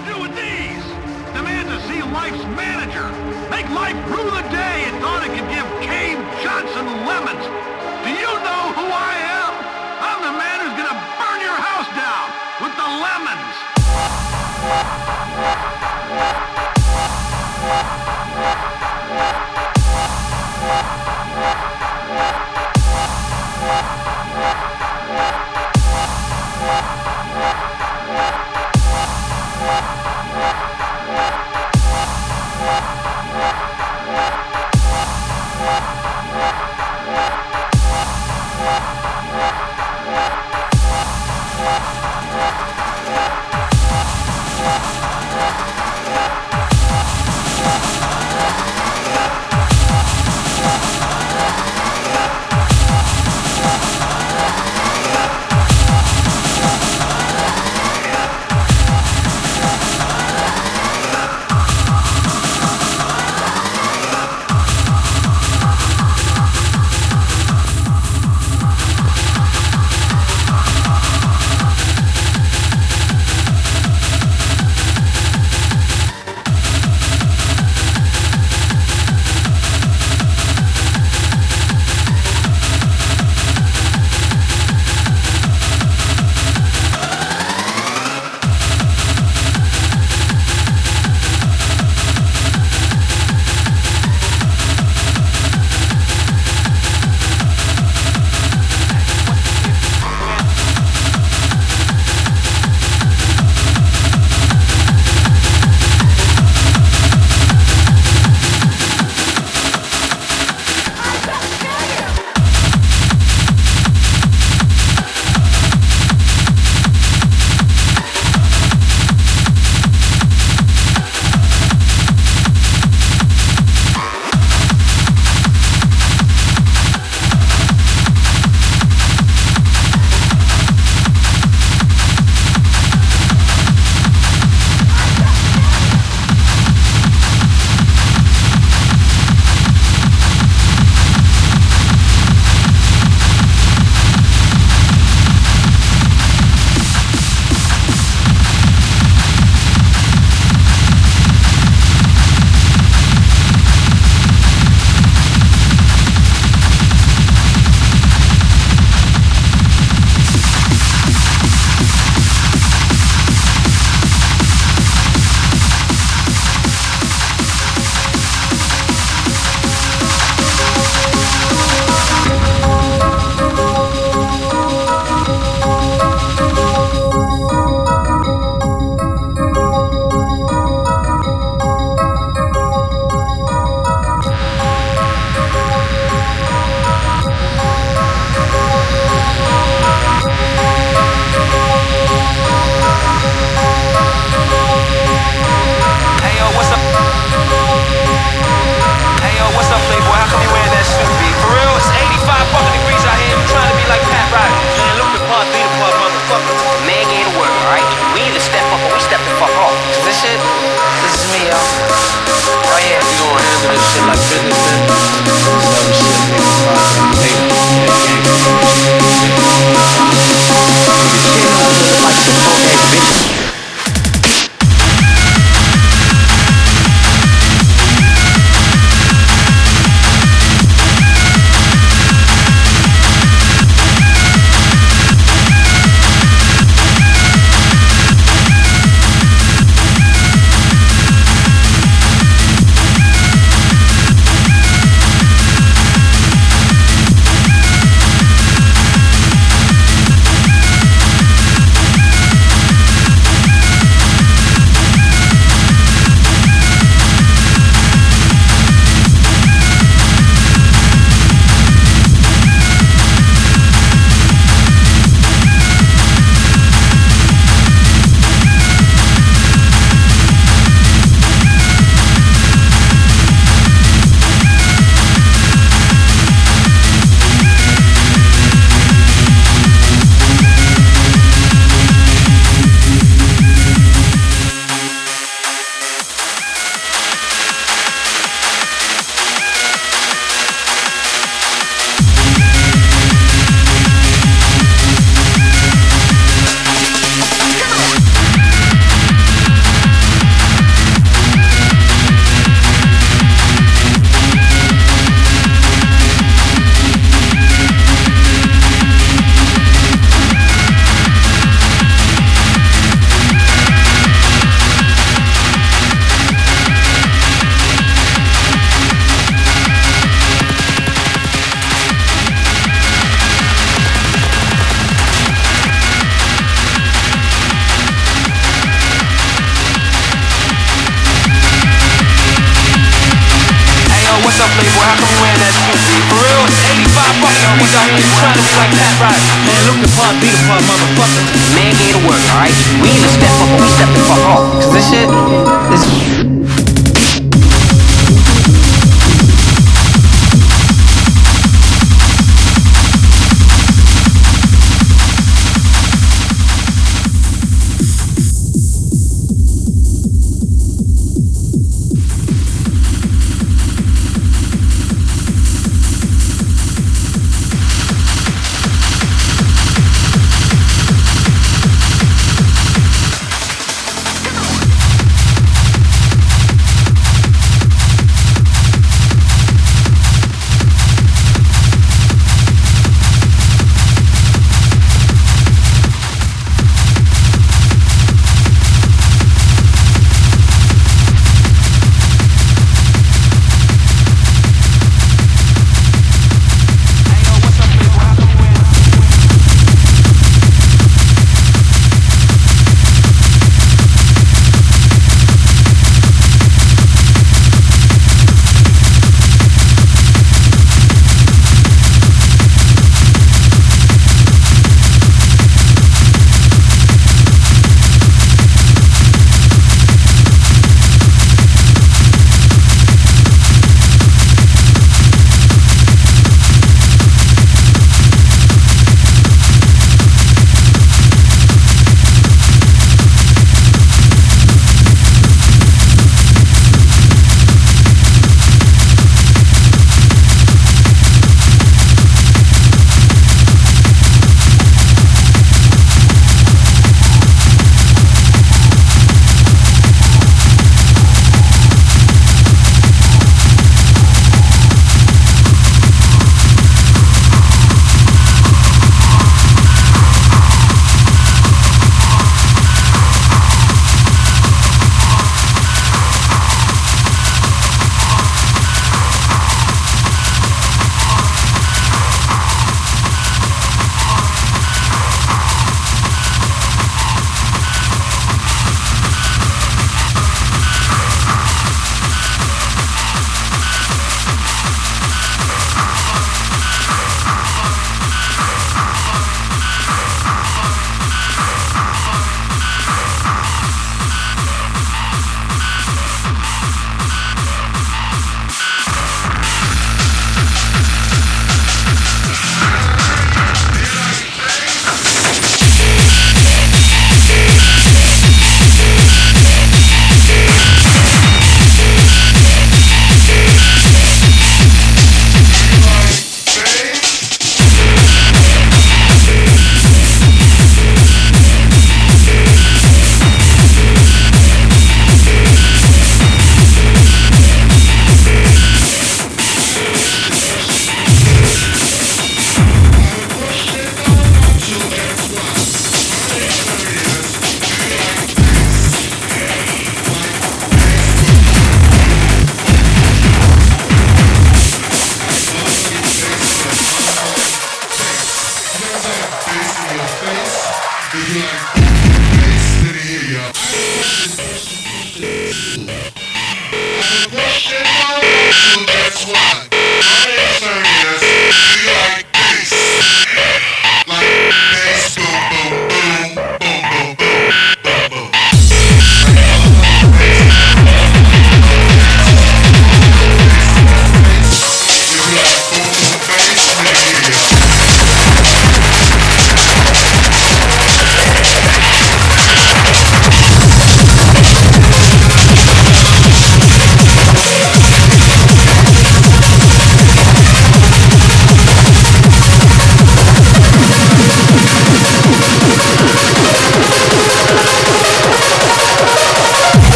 to 0.00 0.12
do 0.12 0.20
with 0.20 0.34
these? 0.36 0.84
Demand 1.34 1.68
to 1.68 1.80
see 1.88 2.02
Life's 2.02 2.44
manager. 2.56 3.08
Make 3.50 3.68
Life 3.70 3.96
rue 4.08 4.30
the 4.30 4.42
day 4.48 4.84
and 4.88 4.96
thought 5.00 5.22
it 5.24 5.32
could 5.36 5.48
give 5.48 5.66
Cave 5.80 6.18
Johnson 6.42 6.86
lemons. 7.06 7.44
Do 8.04 8.10
you 8.10 8.32
know 8.40 8.72
who 8.76 8.86
I 8.86 9.14
am? 9.40 9.52
I'm 10.00 10.20
the 10.24 10.34
man 10.36 10.60
who's 10.64 10.76
gonna 10.78 10.98
burn 11.20 11.40
your 11.40 11.58
house 11.58 11.88
down 11.96 12.26
with 12.60 12.74
the 12.76 12.88
lemons. 13.04 13.56
Yeah. 22.10 22.39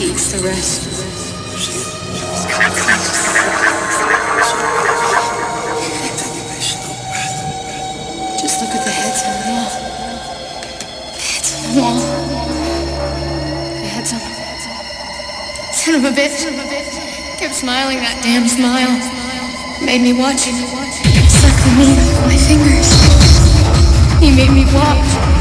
To 0.00 0.38
rest. 0.38 0.88
Just 8.40 8.60
look 8.62 8.70
at 8.70 8.84
the 8.86 8.90
heads 8.90 9.20
on 9.26 9.32
the 9.36 9.50
wall. 9.52 9.68
The 11.12 11.20
heads 11.20 11.52
on 11.52 11.80
the 12.18 12.32
wall. 12.32 12.48
The 13.76 13.88
heads 13.88 14.12
on 14.14 14.20
the 14.20 14.32
wall. 14.40 15.72
Son 15.74 15.94
of 15.96 16.04
a 16.04 16.12
bitch. 16.16 16.48
Kept 17.36 17.54
smiling 17.54 17.98
that 17.98 18.22
damn 18.22 18.48
smile. 18.48 18.96
Made 19.84 20.00
me 20.00 20.14
watch 20.14 20.44
him. 20.44 20.56
Suck 21.28 21.52
the 21.60 21.70
meat 21.76 21.98
off 22.00 22.24
my 22.24 22.36
fingers. 22.48 22.88
He 24.18 24.34
made 24.34 24.50
me 24.50 24.64
watch. 24.72 25.39